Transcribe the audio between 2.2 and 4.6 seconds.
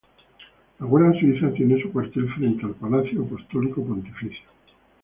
frente al Palacio Apostólico Pontificio.